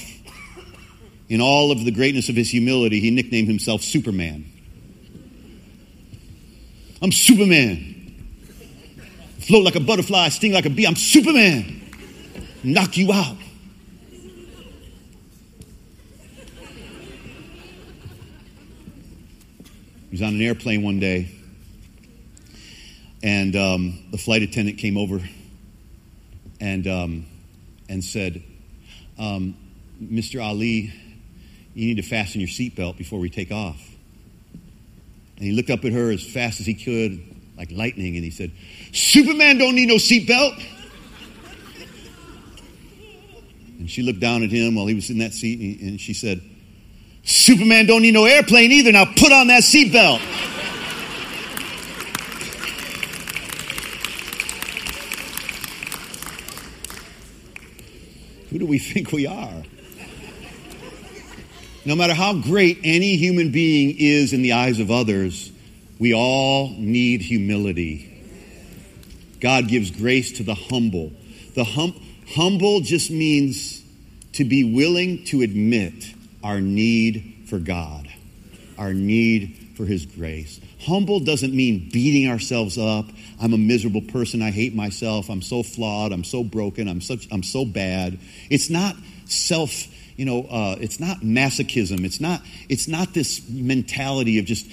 [1.29, 4.51] in all of the greatness of his humility, he nicknamed himself Superman.
[7.01, 7.89] I'm Superman.
[9.41, 10.87] Float like a butterfly, sting like a bee.
[10.87, 11.81] I'm Superman.
[12.63, 13.37] Knock you out.
[20.13, 21.31] He was on an airplane one day,
[23.23, 25.21] and um, the flight attendant came over
[26.61, 27.27] and, um,
[27.89, 28.43] and said,
[29.19, 29.57] um,
[30.03, 30.45] Mr.
[30.45, 30.93] Ali,
[31.73, 33.81] you need to fasten your seatbelt before we take off.
[35.37, 37.19] And he looked up at her as fast as he could,
[37.57, 38.53] like lightning, and he said,
[38.93, 40.63] Superman don't need no seatbelt.
[43.79, 46.43] And she looked down at him while he was in that seat, and she said,
[47.25, 48.93] Superman don't need no airplane either.
[48.93, 50.19] Now put on that seatbelt.
[58.51, 59.63] Who do we think we are?
[61.85, 65.51] No matter how great any human being is in the eyes of others,
[65.99, 68.09] we all need humility.
[69.41, 71.13] God gives grace to the humble.
[71.55, 71.95] The hum-
[72.35, 73.83] humble just means
[74.35, 78.09] to be willing to admit our need for God,
[78.79, 80.61] our need for His grace.
[80.81, 83.07] Humble doesn't mean beating ourselves up.
[83.41, 84.43] I'm a miserable person.
[84.43, 85.29] I hate myself.
[85.29, 86.13] I'm so flawed.
[86.13, 86.89] I'm so broken.
[86.89, 87.29] I'm such.
[87.31, 88.19] I'm so bad.
[88.51, 89.87] It's not self.
[90.17, 92.05] You know, uh, it's not masochism.
[92.05, 92.43] It's not.
[92.69, 94.67] It's not this mentality of just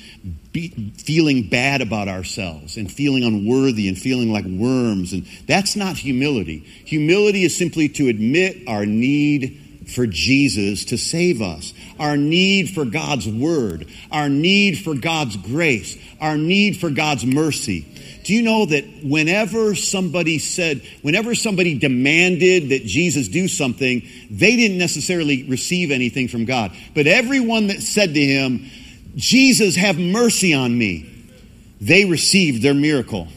[0.52, 5.14] be, feeling bad about ourselves and feeling unworthy and feeling like worms.
[5.14, 6.60] And that's not humility.
[6.86, 12.86] Humility is simply to admit our need for Jesus to save us, our need for
[12.86, 17.86] God's word, our need for God's grace, our need for God's mercy.
[18.24, 24.56] Do you know that whenever somebody said, whenever somebody demanded that Jesus do something, they
[24.56, 26.72] didn't necessarily receive anything from God.
[26.94, 28.70] But everyone that said to him,
[29.16, 31.10] Jesus, have mercy on me,
[31.82, 33.28] they received their miracle.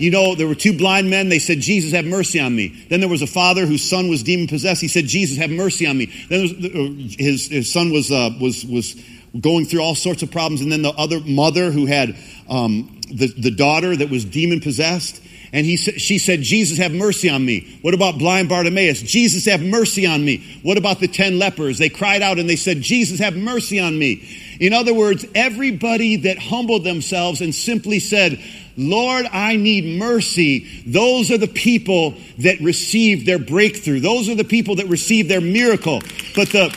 [0.00, 1.28] You know, there were two blind men.
[1.28, 2.68] They said, Jesus, have mercy on me.
[2.88, 4.80] Then there was a father whose son was demon possessed.
[4.80, 6.06] He said, Jesus, have mercy on me.
[6.28, 8.96] Then was, uh, his, his son was, uh, was, was
[9.38, 10.62] going through all sorts of problems.
[10.62, 12.16] And then the other mother who had
[12.48, 15.20] um, the, the daughter that was demon possessed.
[15.52, 17.78] And he, she said, Jesus, have mercy on me.
[17.82, 19.02] What about blind Bartimaeus?
[19.02, 20.60] Jesus, have mercy on me.
[20.62, 21.76] What about the ten lepers?
[21.76, 24.56] They cried out and they said, Jesus, have mercy on me.
[24.60, 28.40] In other words, everybody that humbled themselves and simply said,
[28.76, 30.82] Lord, I need mercy.
[30.86, 34.00] Those are the people that received their breakthrough.
[34.00, 36.00] Those are the people that received their miracle.
[36.34, 36.74] But the,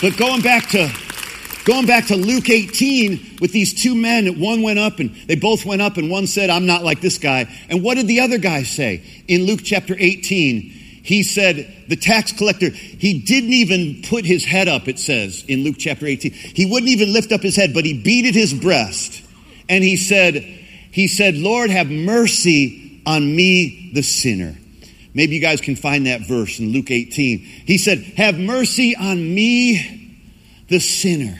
[0.00, 0.90] but going back to
[1.64, 5.64] Going back to Luke 18 with these two men, one went up and they both
[5.64, 7.46] went up, and one said, I'm not like this guy.
[7.70, 9.02] And what did the other guy say?
[9.28, 10.60] In Luke chapter 18,
[11.04, 15.64] he said, the tax collector, he didn't even put his head up, it says in
[15.64, 16.32] Luke chapter 18.
[16.32, 19.23] He wouldn't even lift up his head, but he beat his breast.
[19.68, 24.56] And he said, he said, Lord, have mercy on me, the sinner.
[25.14, 27.38] Maybe you guys can find that verse in Luke 18.
[27.38, 30.20] He said, Have mercy on me,
[30.68, 31.38] the sinner.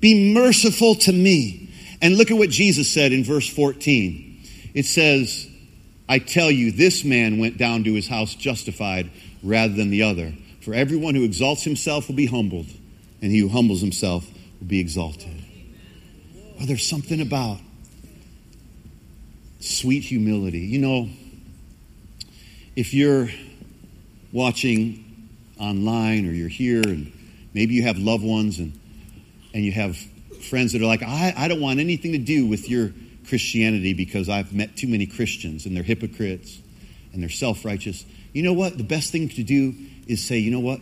[0.00, 1.74] Be merciful to me.
[2.00, 4.40] And look at what Jesus said in verse 14.
[4.74, 5.48] It says,
[6.08, 9.10] I tell you, this man went down to his house justified
[9.42, 10.32] rather than the other.
[10.60, 12.66] For everyone who exalts himself will be humbled,
[13.20, 14.26] and he who humbles himself
[14.60, 15.37] will be exalted.
[16.58, 17.58] Well, there's something about
[19.60, 20.58] sweet humility.
[20.58, 21.08] You know,
[22.74, 23.28] if you're
[24.32, 25.28] watching
[25.60, 27.12] online or you're here and
[27.54, 28.72] maybe you have loved ones and
[29.54, 29.96] and you have
[30.50, 32.92] friends that are like, I, I don't want anything to do with your
[33.28, 36.60] Christianity because I've met too many Christians and they're hypocrites
[37.12, 38.04] and they're self righteous.
[38.32, 38.76] You know what?
[38.76, 39.74] The best thing to do
[40.08, 40.80] is say, you know what?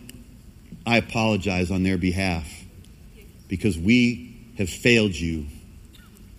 [0.87, 2.51] I apologize on their behalf
[3.47, 5.45] because we have failed you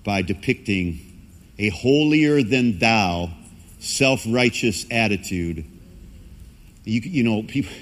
[0.05, 1.01] by depicting
[1.59, 3.31] a holier than thou,
[3.81, 5.65] self righteous attitude.
[6.85, 7.73] You, you know, people,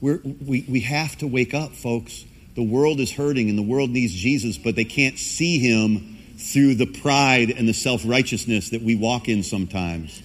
[0.00, 2.24] we we, we have to wake up, folks.
[2.54, 6.74] The world is hurting and the world needs Jesus, but they can't see him through
[6.74, 10.22] the pride and the self righteousness that we walk in sometimes.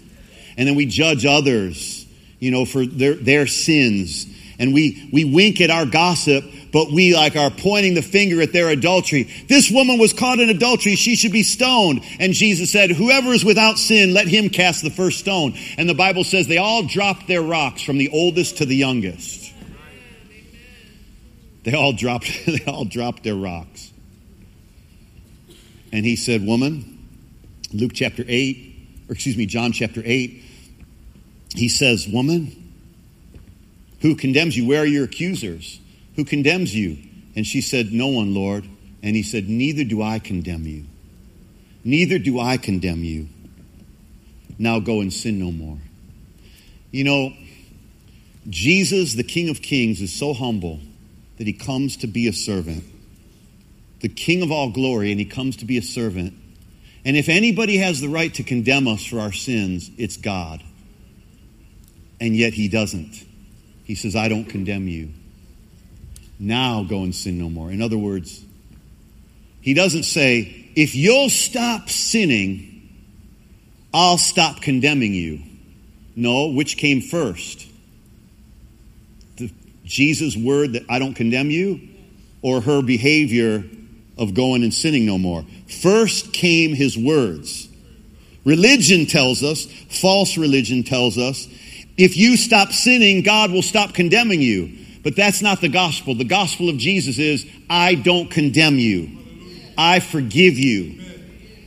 [0.57, 2.05] And then we judge others,
[2.39, 4.25] you know, for their, their sins.
[4.59, 8.53] And we, we wink at our gossip, but we like are pointing the finger at
[8.53, 9.23] their adultery.
[9.47, 10.95] This woman was caught in adultery.
[10.95, 12.03] She should be stoned.
[12.19, 15.53] And Jesus said, whoever is without sin, let him cast the first stone.
[15.77, 19.53] And the Bible says they all dropped their rocks from the oldest to the youngest.
[21.63, 23.91] They all dropped, they all dropped their rocks.
[25.91, 27.07] And he said, Woman,
[27.73, 30.43] Luke chapter 8, or excuse me, John chapter 8,
[31.55, 32.73] he says, Woman,
[34.01, 34.67] who condemns you?
[34.67, 35.79] Where are your accusers?
[36.17, 36.97] Who condemns you?
[37.35, 38.67] And she said, No one, Lord.
[39.01, 40.85] And he said, Neither do I condemn you.
[41.83, 43.29] Neither do I condemn you.
[44.59, 45.77] Now go and sin no more.
[46.91, 47.33] You know,
[48.49, 50.79] Jesus, the King of Kings, is so humble
[51.37, 52.83] that he comes to be a servant.
[54.01, 56.33] The King of all glory, and he comes to be a servant.
[57.05, 60.63] And if anybody has the right to condemn us for our sins, it's God.
[62.19, 63.23] And yet he doesn't.
[63.83, 65.13] He says, I don't condemn you.
[66.39, 67.71] Now go and sin no more.
[67.71, 68.43] In other words,
[69.61, 72.89] he doesn't say, if you'll stop sinning,
[73.93, 75.41] I'll stop condemning you.
[76.15, 77.67] No, which came first?
[79.37, 79.51] The,
[79.83, 81.81] Jesus' word that I don't condemn you,
[82.41, 83.63] or her behavior
[84.17, 85.45] of going and sinning no more.
[85.67, 87.67] First came his words.
[88.45, 91.47] Religion tells us, false religion tells us,
[91.97, 94.77] if you stop sinning, God will stop condemning you.
[95.07, 96.15] But that's not the gospel.
[96.15, 99.09] The gospel of Jesus is, I don't condemn you.
[99.77, 101.01] I forgive you.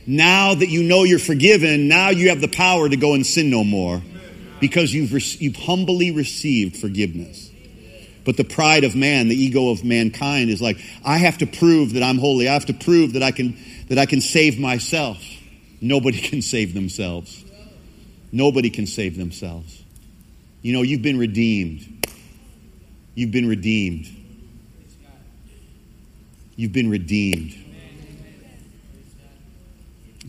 [0.05, 3.49] Now that you know you're forgiven, now you have the power to go and sin
[3.49, 3.99] no more
[4.59, 7.49] because you've, you've humbly received forgiveness.
[8.25, 11.93] But the pride of man, the ego of mankind is like, I have to prove
[11.93, 12.47] that I'm holy.
[12.47, 15.17] I have to prove that I can, that I can save myself.
[15.81, 17.43] Nobody can save themselves.
[18.31, 19.81] Nobody can save themselves.
[20.61, 22.00] You know, you've been redeemed.
[23.15, 24.07] You've been redeemed.
[26.55, 27.55] You've been redeemed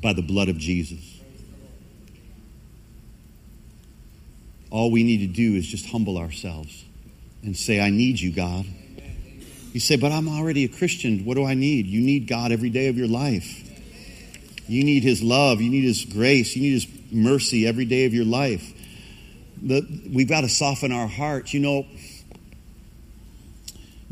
[0.02, 1.00] by the blood of Jesus.
[4.70, 6.84] All we need to do is just humble ourselves
[7.42, 8.64] and say, I need you, God.
[9.72, 11.24] You say, but I'm already a Christian.
[11.24, 11.86] What do I need?
[11.86, 13.68] You need God every day of your life.
[14.68, 15.60] You need His love.
[15.60, 16.56] You need His grace.
[16.56, 18.72] You need His mercy every day of your life.
[19.60, 21.52] The, we've got to soften our hearts.
[21.54, 21.86] You know,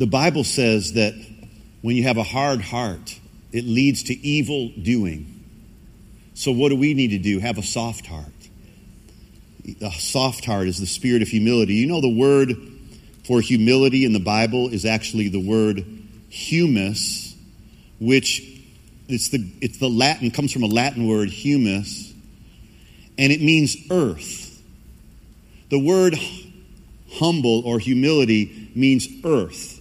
[0.00, 1.12] the Bible says that
[1.82, 3.20] when you have a hard heart,
[3.52, 5.44] it leads to evil doing.
[6.32, 7.38] So, what do we need to do?
[7.38, 8.24] Have a soft heart.
[9.82, 11.74] A soft heart is the spirit of humility.
[11.74, 12.54] You know, the word
[13.26, 15.84] for humility in the Bible is actually the word
[16.30, 17.36] humus,
[18.00, 18.40] which
[19.06, 22.14] it's the, it's the Latin, comes from a Latin word, humus,
[23.18, 24.62] and it means earth.
[25.68, 26.14] The word
[27.12, 29.79] humble or humility means earth.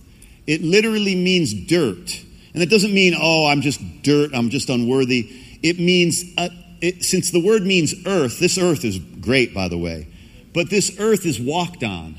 [0.49, 2.23] It literally means dirt.
[2.55, 5.29] And it doesn't mean, oh, I'm just dirt, I'm just unworthy.
[5.62, 6.49] It means, uh,
[6.81, 10.07] it, since the word means earth, this earth is great, by the way,
[10.55, 12.15] but this earth is walked on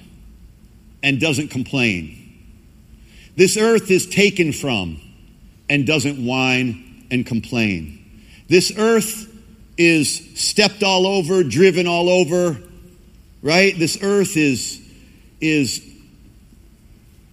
[1.02, 2.16] and doesn't complain.
[3.34, 5.00] This earth is taken from
[5.68, 8.22] and doesn't whine and complain.
[8.46, 9.26] This earth
[9.76, 12.60] is stepped all over, driven all over,
[13.42, 13.76] right?
[13.76, 14.80] This earth is,
[15.40, 15.89] is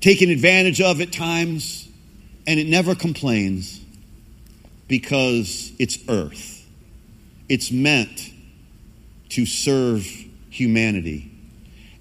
[0.01, 1.87] taken advantage of at times,
[2.45, 3.81] and it never complains
[4.87, 6.65] because it's earth.
[7.49, 8.31] It's meant
[9.29, 10.05] to serve
[10.49, 11.31] humanity.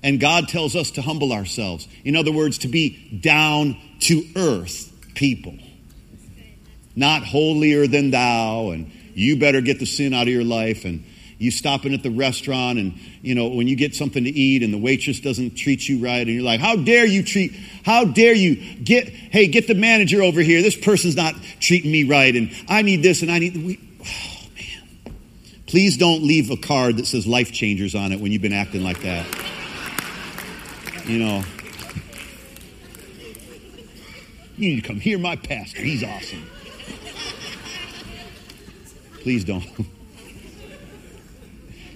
[0.03, 1.89] And God tells us to humble ourselves.
[2.05, 5.55] In other words, to be down to earth people.
[6.95, 11.05] Not holier than thou, and you better get the sin out of your life, and
[11.39, 14.73] you stopping at the restaurant and you know when you get something to eat and
[14.73, 17.53] the waitress doesn't treat you right and you're like how dare you treat
[17.85, 20.63] how dare you get hey get the manager over here.
[20.63, 24.49] This person's not treating me right and i need this and i need we, oh
[24.55, 25.15] man.
[25.67, 28.83] Please don't leave a card that says life changers on it when you've been acting
[28.83, 29.27] like that.
[31.07, 31.43] You know.
[34.57, 35.83] You need to come hear my pastor.
[35.83, 36.49] He's awesome.
[39.21, 39.67] Please don't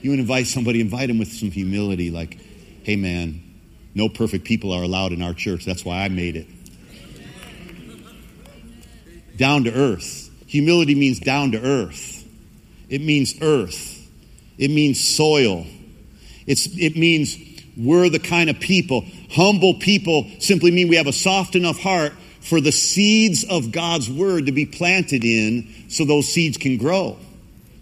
[0.03, 2.39] you invite somebody, invite them with some humility, like,
[2.83, 3.43] hey man,
[3.95, 5.65] no perfect people are allowed in our church.
[5.65, 6.47] That's why I made it.
[9.37, 10.31] Down to earth.
[10.47, 12.27] Humility means down to earth.
[12.89, 13.97] It means earth.
[14.59, 15.67] It means soil.
[16.47, 17.39] It's, it means
[17.77, 19.05] we're the kind of people.
[19.31, 24.11] Humble people simply mean we have a soft enough heart for the seeds of God's
[24.11, 27.17] word to be planted in so those seeds can grow.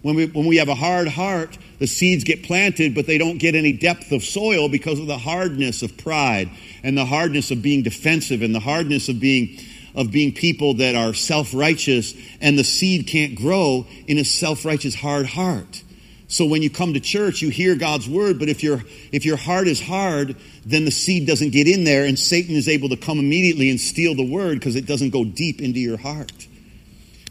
[0.01, 3.37] When we, when we have a hard heart, the seeds get planted, but they don't
[3.37, 6.49] get any depth of soil because of the hardness of pride
[6.83, 9.59] and the hardness of being defensive and the hardness of being
[9.95, 15.25] of being people that are self-righteous and the seed can't grow in a self-righteous hard
[15.25, 15.83] heart.
[16.27, 19.35] So when you come to church, you hear God's word, but if your if your
[19.35, 20.35] heart is hard,
[20.65, 23.81] then the seed doesn't get in there and Satan is able to come immediately and
[23.81, 26.47] steal the word because it doesn't go deep into your heart.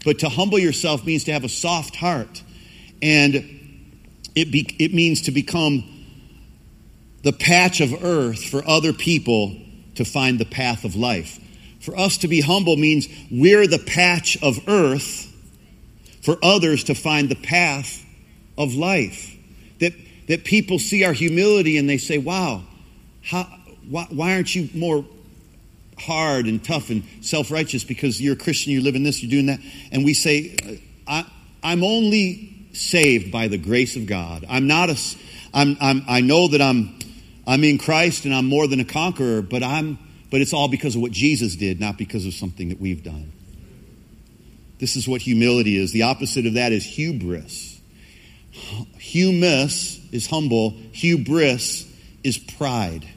[0.05, 2.43] But to humble yourself means to have a soft heart
[3.01, 3.35] and
[4.35, 5.83] it, be, it means to become
[7.23, 9.55] the patch of earth for other people
[9.95, 11.39] to find the path of life.
[11.81, 15.25] For us to be humble means we're the patch of earth
[16.21, 18.05] for others to find the path
[18.57, 19.35] of life.
[19.79, 19.93] That,
[20.27, 22.63] that people see our humility and they say, wow,
[23.23, 23.43] how,
[23.89, 25.05] why, why aren't you more
[25.97, 29.47] hard and tough and self righteous because you're a Christian, you're living this, you're doing
[29.47, 29.59] that?
[29.91, 31.25] And we say, I,
[31.63, 34.45] I'm only saved by the grace of God.
[34.49, 34.97] I'm not a,
[35.53, 36.97] I'm, I'm, I know that I'm,
[37.47, 39.97] I'm in Christ and I'm more than a conqueror, but I'm,
[40.31, 43.31] but it's all because of what Jesus did, not because of something that we've done.
[44.79, 45.91] This is what humility is.
[45.91, 47.79] The opposite of that is hubris.
[48.97, 50.71] Humus is humble.
[50.93, 51.85] Hubris
[52.23, 53.07] is pride.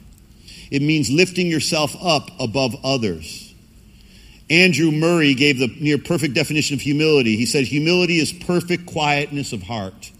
[0.71, 3.52] It means lifting yourself up above others.
[4.53, 7.35] Andrew Murray gave the near perfect definition of humility.
[7.35, 10.11] He said, Humility is perfect quietness of heart.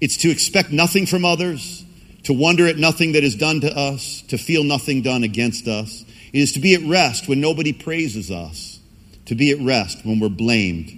[0.00, 1.84] It's to expect nothing from others,
[2.22, 6.06] to wonder at nothing that is done to us, to feel nothing done against us.
[6.32, 8.80] It is to be at rest when nobody praises us,
[9.26, 10.90] to be at rest when we're blamed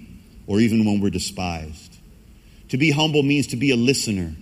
[0.47, 1.99] or even when we're despised.
[2.69, 4.33] To be humble means to be a listener,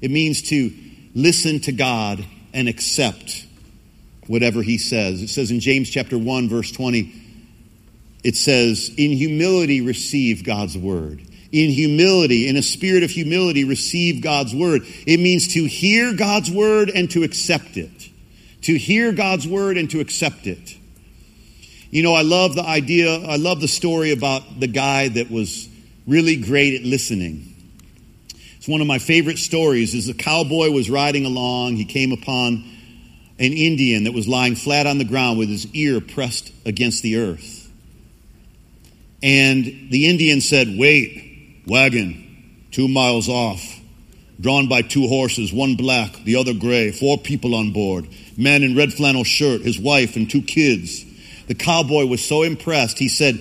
[0.00, 0.72] it means to
[1.14, 3.46] listen to God and accept
[4.26, 5.20] whatever He says.
[5.20, 7.21] It says in James chapter 1, verse 20,
[8.22, 11.20] it says, in humility, receive God's word.
[11.50, 14.82] In humility, in a spirit of humility, receive God's word.
[15.06, 18.08] It means to hear God's word and to accept it.
[18.62, 20.76] To hear God's word and to accept it.
[21.90, 25.68] You know, I love the idea, I love the story about the guy that was
[26.06, 27.54] really great at listening.
[28.56, 32.64] It's one of my favorite stories is a cowboy was riding along, he came upon
[33.38, 37.16] an Indian that was lying flat on the ground with his ear pressed against the
[37.16, 37.61] earth.
[39.22, 43.80] And the Indian said, Wait, wagon, two miles off,
[44.40, 48.76] drawn by two horses, one black, the other gray, four people on board, man in
[48.76, 51.04] red flannel shirt, his wife, and two kids.
[51.46, 53.40] The cowboy was so impressed, he said,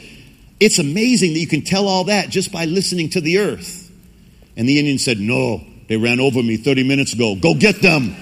[0.60, 3.92] It's amazing that you can tell all that just by listening to the earth.
[4.56, 7.36] And the Indian said, No, they ran over me 30 minutes ago.
[7.36, 8.16] Go get them.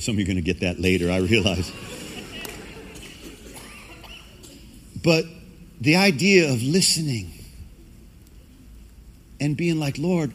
[0.00, 1.70] Some of you are going to get that later, I realize.
[5.02, 5.26] but
[5.78, 7.32] the idea of listening
[9.40, 10.32] and being like, Lord,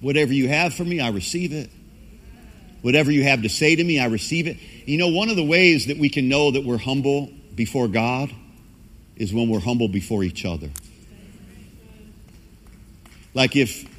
[0.00, 1.68] whatever you have for me, I receive it.
[2.82, 4.56] Whatever you have to say to me, I receive it.
[4.86, 8.32] You know, one of the ways that we can know that we're humble before God
[9.16, 10.70] is when we're humble before each other.
[13.34, 13.91] Like if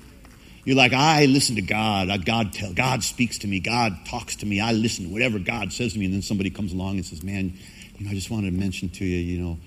[0.66, 2.10] you're like, I listen to God.
[2.26, 3.60] God tell, God speaks to me.
[3.60, 4.62] God talks to me.
[4.62, 6.06] I listen to whatever God says to me.
[6.06, 7.54] And then somebody comes along and says, man,
[7.98, 9.58] you know, I just wanted to mention to you, you know,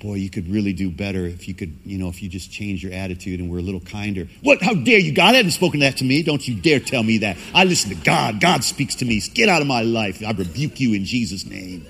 [0.00, 2.82] boy, you could really do better if you could, you know, if you just change
[2.82, 4.28] your attitude and were a little kinder.
[4.42, 4.62] What?
[4.62, 5.12] How dare you?
[5.12, 6.22] God hadn't spoken that to me.
[6.22, 7.36] Don't you dare tell me that.
[7.54, 8.40] I listen to God.
[8.40, 9.20] God speaks to me.
[9.34, 10.22] Get out of my life.
[10.26, 11.86] I rebuke you in Jesus' name.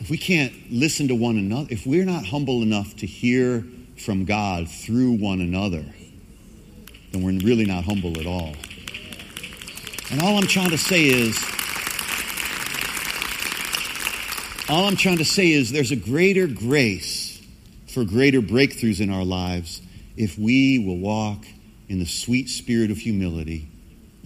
[0.00, 3.64] if we can't listen to one another, if we're not humble enough to hear
[3.96, 5.84] from God through one another,
[7.12, 8.54] then we're really not humble at all.
[10.10, 11.36] And all I'm trying to say is,
[14.68, 17.40] all I'm trying to say is there's a greater grace
[17.88, 19.80] for greater breakthroughs in our lives
[20.16, 21.44] if we will walk
[21.88, 23.68] in the sweet spirit of humility,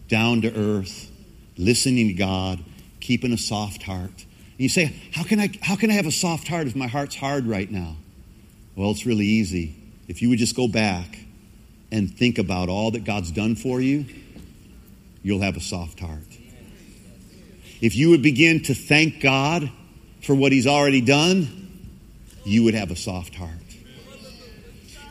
[0.08, 1.10] down to earth,
[1.56, 2.64] listening to God,
[3.00, 4.10] keeping a soft heart.
[4.10, 6.86] And you say, how can, I, how can I have a soft heart if my
[6.86, 7.96] heart's hard right now?
[8.79, 9.74] Well, it's really easy.
[10.07, 11.18] If you would just go back
[11.91, 14.05] and think about all that God's done for you,
[15.20, 16.22] you'll have a soft heart.
[17.81, 19.68] If you would begin to thank God
[20.22, 21.89] for what He's already done,
[22.45, 23.51] you would have a soft heart.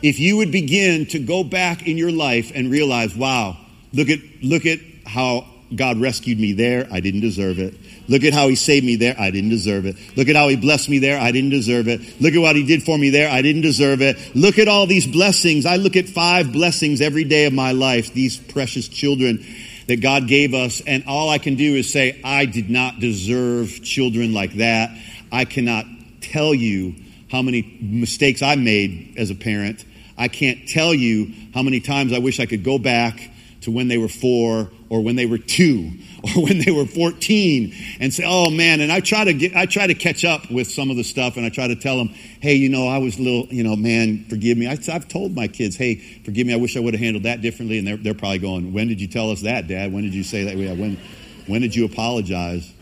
[0.02, 3.58] If you would begin to go back in your life and realize, wow,
[3.92, 5.46] look at, look at how
[5.76, 7.74] God rescued me there, I didn't deserve it.
[8.08, 9.14] Look at how he saved me there.
[9.18, 9.96] I didn't deserve it.
[10.16, 11.20] Look at how he blessed me there.
[11.20, 12.20] I didn't deserve it.
[12.20, 13.30] Look at what he did for me there.
[13.30, 14.16] I didn't deserve it.
[14.34, 15.66] Look at all these blessings.
[15.66, 19.44] I look at five blessings every day of my life, these precious children
[19.88, 20.80] that God gave us.
[20.86, 24.90] And all I can do is say, I did not deserve children like that.
[25.30, 25.84] I cannot
[26.22, 26.94] tell you
[27.30, 29.84] how many mistakes I made as a parent.
[30.16, 33.30] I can't tell you how many times I wish I could go back
[33.62, 35.90] to when they were four or when they were two
[36.24, 39.66] or when they were 14 and say, oh man, and I try to get, I
[39.66, 42.08] try to catch up with some of the stuff and I try to tell them,
[42.40, 44.66] hey, you know, I was little, you know, man, forgive me.
[44.66, 46.52] I, have told my kids, hey, forgive me.
[46.52, 47.78] I wish I would have handled that differently.
[47.78, 49.92] And they're, they're probably going, when did you tell us that, dad?
[49.92, 50.56] When did you say that?
[50.56, 50.98] Yeah, When,
[51.46, 52.72] when did you apologize?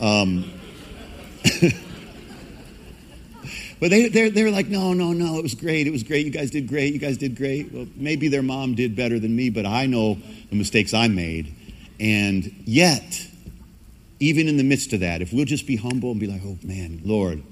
[0.00, 0.50] Um,
[3.78, 5.86] But they, they're, they're like, no, no, no, it was great.
[5.86, 6.24] It was great.
[6.24, 6.94] You guys did great.
[6.94, 7.72] You guys did great.
[7.72, 10.18] Well, maybe their mom did better than me, but I know
[10.48, 11.54] the mistakes I made.
[12.00, 13.26] And yet,
[14.18, 16.58] even in the midst of that, if we'll just be humble and be like, oh
[16.62, 17.42] man, Lord,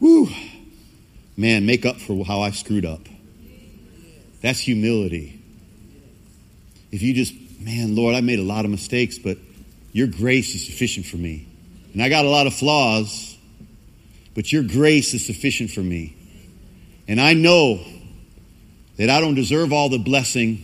[0.00, 0.28] whoo,
[1.36, 3.02] man, make up for how I screwed up.
[4.42, 5.40] That's humility.
[6.90, 9.38] If you just, man, Lord, I made a lot of mistakes, but
[9.92, 11.46] your grace is sufficient for me.
[11.92, 13.35] And I got a lot of flaws,
[14.36, 16.14] but your grace is sufficient for me.
[17.08, 17.80] And I know
[18.98, 20.62] that I don't deserve all the blessing,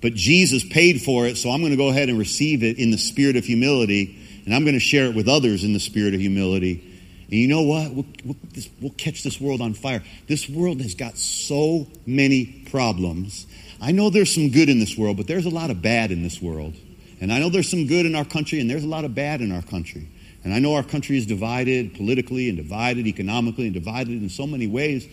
[0.00, 2.90] but Jesus paid for it, so I'm going to go ahead and receive it in
[2.90, 6.14] the spirit of humility, and I'm going to share it with others in the spirit
[6.14, 6.82] of humility.
[7.28, 7.92] And you know what?
[7.92, 10.02] We'll, we'll, this, we'll catch this world on fire.
[10.26, 13.46] This world has got so many problems.
[13.78, 16.22] I know there's some good in this world, but there's a lot of bad in
[16.22, 16.74] this world.
[17.20, 19.42] And I know there's some good in our country, and there's a lot of bad
[19.42, 20.08] in our country.
[20.46, 24.46] And I know our country is divided politically and divided economically and divided in so
[24.46, 25.04] many ways.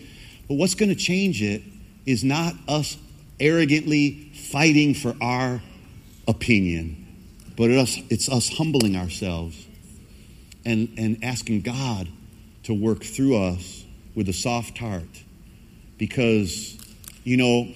[0.46, 1.60] But what's going to change it
[2.06, 2.96] is not us
[3.40, 5.60] arrogantly fighting for our
[6.28, 7.04] opinion,
[7.56, 9.66] but it's us, humbling ourselves
[10.64, 12.06] and, and asking God
[12.62, 15.24] to work through us with a soft heart.
[15.98, 16.78] Because,
[17.24, 17.74] you know,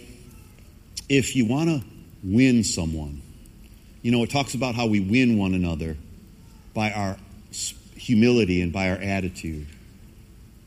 [1.08, 1.84] if you want to
[2.22, 3.20] win someone,
[4.02, 5.96] you know, it talks about how we win one another
[6.72, 7.16] by our
[7.96, 9.66] humility and by our attitude,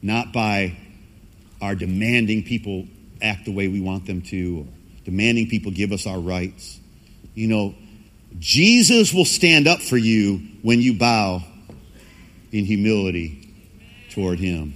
[0.02, 0.78] not by
[1.62, 2.88] our demanding people
[3.22, 4.66] act the way we want them to, or
[5.06, 6.80] demanding people give us our rights.
[7.34, 7.76] You know,
[8.40, 11.44] Jesus will stand up for you when you bow
[12.52, 13.54] in humility
[14.10, 14.74] toward Him.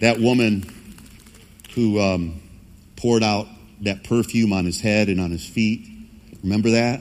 [0.00, 0.64] That woman
[1.74, 2.40] who um,
[2.96, 3.46] poured out
[3.82, 5.86] that perfume on his head and on his feet,
[6.42, 7.00] remember that?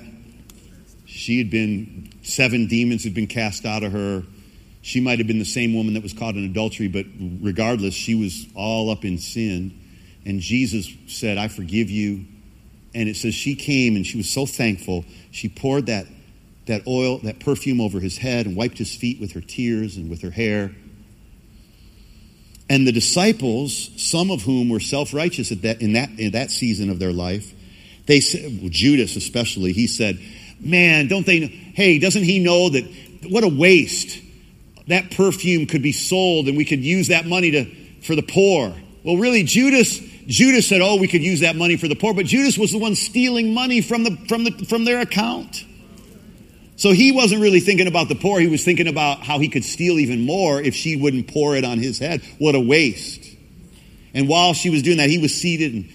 [1.20, 4.24] She had been Seven demons had been cast out of her.
[4.82, 7.06] She might have been the same woman that was caught in adultery, but
[7.42, 9.78] regardless, she was all up in sin.
[10.26, 12.26] And Jesus said, I forgive you.
[12.96, 15.04] And it says she came and she was so thankful.
[15.32, 16.06] She poured that,
[16.68, 20.10] that oil, that perfume over his head and wiped his feet with her tears and
[20.10, 20.72] with her hair.
[22.70, 27.00] And the disciples, some of whom were self righteous in that, in that season of
[27.00, 27.54] their life,
[28.06, 30.20] they said, Judas especially, he said,
[30.60, 31.40] Man, don't they?
[31.48, 32.84] Hey, doesn't he know that
[33.30, 34.22] what a waste?
[34.88, 37.66] That perfume could be sold and we could use that money to,
[38.02, 38.74] for the poor.
[39.04, 42.26] Well, really, Judas, Judas said, oh, we could use that money for the poor, but
[42.26, 45.64] Judas was the one stealing money from, the, from, the, from their account.
[46.76, 48.40] So he wasn't really thinking about the poor.
[48.40, 51.66] He was thinking about how he could steal even more if she wouldn't pour it
[51.66, 52.22] on his head.
[52.38, 53.26] What a waste.
[54.14, 55.92] And while she was doing that, he was seated and,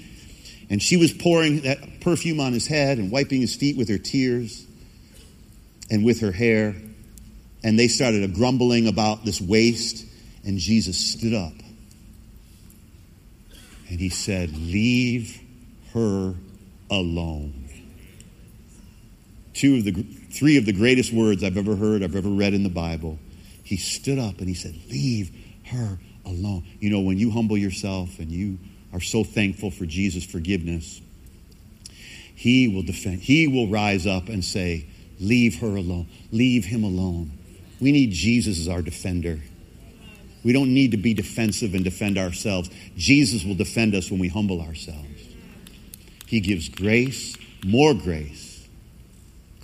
[0.71, 3.99] and she was pouring that perfume on his head and wiping his feet with her
[3.99, 4.67] tears
[5.91, 6.75] and with her hair
[7.65, 10.05] and they started a grumbling about this waste.
[10.45, 11.55] And Jesus stood up
[13.89, 15.41] and he said, Leave
[15.95, 16.35] her
[16.91, 17.71] alone.
[19.55, 19.93] Two of the
[20.31, 23.19] three of the greatest words I've ever heard, I've ever read in the Bible.
[23.63, 25.35] He stood up and he said, Leave
[25.69, 26.65] her alone.
[26.81, 28.59] You know, when you humble yourself and you
[28.95, 31.03] are so thankful for Jesus' forgiveness,
[32.35, 34.87] he will defend, he will rise up and say,
[35.21, 36.09] Leave her alone.
[36.33, 37.31] Leave him alone.
[37.81, 39.41] We need Jesus as our defender.
[40.43, 42.69] We don't need to be defensive and defend ourselves.
[42.97, 45.09] Jesus will defend us when we humble ourselves.
[46.27, 48.67] He gives grace, more grace,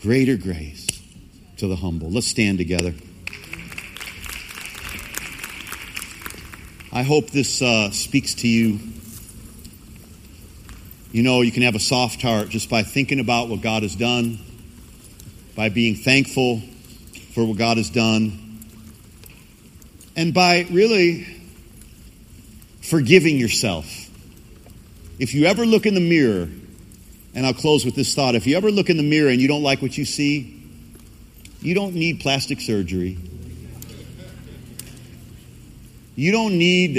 [0.00, 0.86] greater grace
[1.58, 2.10] to the humble.
[2.10, 2.94] Let's stand together.
[6.92, 8.80] I hope this uh, speaks to you.
[11.12, 13.96] You know, you can have a soft heart just by thinking about what God has
[13.96, 14.38] done,
[15.56, 16.60] by being thankful
[17.34, 18.64] for what God has done,
[20.16, 21.26] and by really
[22.80, 23.86] forgiving yourself.
[25.18, 26.48] If you ever look in the mirror,
[27.34, 29.48] and I'll close with this thought if you ever look in the mirror and you
[29.48, 30.62] don't like what you see,
[31.60, 33.18] you don't need plastic surgery.
[36.16, 36.94] You don't need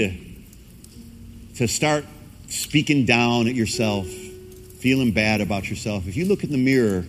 [1.56, 2.06] to, start
[2.52, 6.08] speaking down at yourself, feeling bad about yourself.
[6.08, 7.06] If you look in the mirror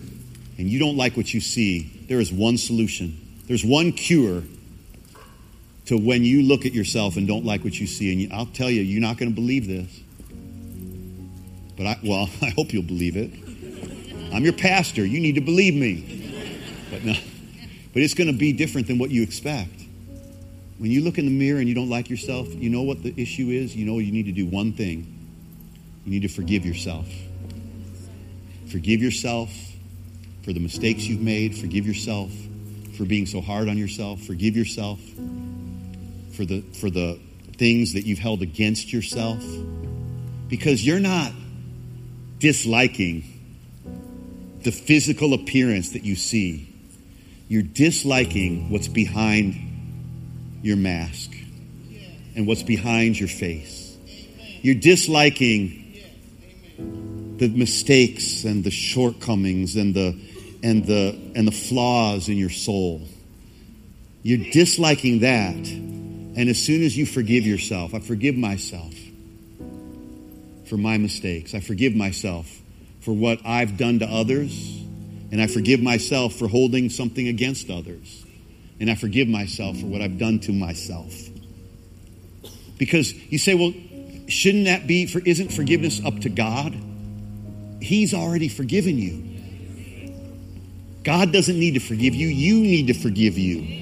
[0.57, 3.19] and you don't like what you see, there is one solution.
[3.47, 4.43] There's one cure
[5.85, 8.23] to when you look at yourself and don't like what you see.
[8.23, 9.99] And I'll tell you, you're not going to believe this.
[11.75, 13.31] But I, well, I hope you'll believe it.
[14.33, 15.05] I'm your pastor.
[15.05, 16.21] You need to believe me.
[16.89, 17.13] But no,
[17.93, 19.81] but it's going to be different than what you expect.
[20.77, 23.13] When you look in the mirror and you don't like yourself, you know what the
[23.21, 23.75] issue is?
[23.75, 25.12] You know you need to do one thing.
[26.05, 27.07] You need to forgive yourself.
[28.67, 29.51] Forgive yourself
[30.43, 31.55] for the mistakes you've made.
[31.55, 32.31] Forgive yourself
[32.97, 34.21] for being so hard on yourself.
[34.21, 34.99] Forgive yourself
[36.35, 37.19] for the, for the
[37.57, 39.43] things that you've held against yourself.
[40.49, 41.31] Because you're not
[42.39, 43.23] disliking
[44.63, 46.69] the physical appearance that you see.
[47.47, 49.55] You're disliking what's behind
[50.61, 51.31] your mask
[52.35, 53.95] and what's behind your face.
[54.61, 55.82] You're disliking
[56.77, 60.19] the mistakes and the shortcomings and the
[60.63, 63.01] and the and the flaws in your soul.
[64.21, 65.55] You're disliking that.
[65.55, 68.93] And as soon as you forgive yourself, I forgive myself
[70.65, 71.53] for my mistakes.
[71.53, 72.47] I forgive myself
[73.01, 74.79] for what I've done to others.
[75.31, 78.25] And I forgive myself for holding something against others.
[78.79, 81.13] And I forgive myself for what I've done to myself.
[82.77, 83.73] Because you say, well,
[84.33, 86.75] shouldn't that be, for, isn't forgiveness up to God?
[87.81, 89.29] He's already forgiven you.
[91.03, 93.81] God doesn't need to forgive you, you need to forgive you.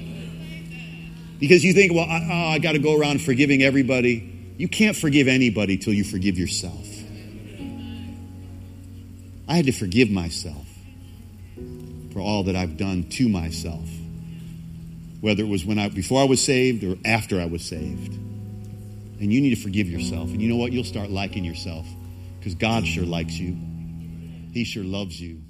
[1.38, 4.54] Because you think, well, I, oh, I got to go around forgiving everybody.
[4.58, 6.86] You can't forgive anybody till you forgive yourself.
[9.48, 10.66] I had to forgive myself
[12.12, 13.88] for all that I've done to myself,
[15.20, 18.18] whether it was when I before I was saved or after I was saved.
[19.22, 20.30] And you need to forgive yourself.
[20.30, 20.72] And you know what?
[20.72, 21.86] You'll start liking yourself
[22.40, 23.56] because God sure likes you.
[24.52, 25.40] He sure loves you.